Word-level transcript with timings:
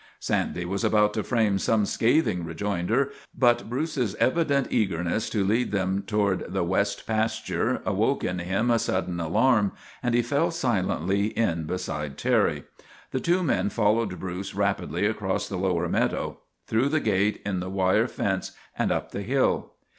Sandy 0.19 0.65
was 0.65 0.83
about 0.83 1.13
to 1.13 1.21
frame 1.21 1.59
some 1.59 1.85
scathing 1.85 2.43
re 2.43 2.55
joinder, 2.55 3.11
but 3.37 3.69
Bruce's 3.69 4.15
evident 4.15 4.65
eagerness 4.71 5.29
to 5.29 5.43
lead 5.45 5.71
them 5.71 6.01
toward 6.07 6.51
the 6.51 6.63
west 6.63 7.05
pasture 7.05 7.83
awoke 7.85 8.23
in 8.23 8.39
him 8.39 8.71
a 8.71 8.79
sudden 8.79 9.19
alarm, 9.19 9.73
and 10.01 10.15
he 10.15 10.23
fell 10.23 10.49
silently 10.49 11.27
in 11.27 11.65
beside 11.67 12.17
Terry. 12.17 12.63
The 13.11 13.19
two' 13.19 13.43
men 13.43 13.69
followed 13.69 14.19
Bruce 14.19 14.55
rapidly 14.55 15.05
across 15.05 15.47
the 15.47 15.57
lower 15.57 15.87
meadow, 15.87 16.39
through 16.65 16.89
the 16.89 16.99
gate 16.99 17.39
in 17.45 17.59
the 17.59 17.69
wire 17.69 18.07
fence, 18.07 18.53
and 18.75 18.91
up 18.91 19.11
the 19.11 19.21
hill. 19.21 19.73